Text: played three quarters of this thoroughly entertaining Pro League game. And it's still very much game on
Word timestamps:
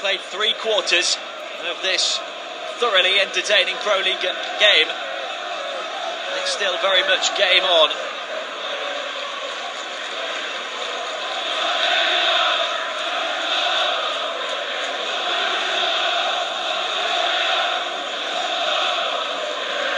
played 0.00 0.20
three 0.20 0.54
quarters 0.54 1.18
of 1.68 1.76
this 1.82 2.18
thoroughly 2.80 3.20
entertaining 3.20 3.76
Pro 3.84 3.98
League 4.00 4.24
game. 4.24 4.88
And 4.88 6.34
it's 6.40 6.52
still 6.56 6.72
very 6.80 7.02
much 7.02 7.36
game 7.36 7.62
on 7.62 7.90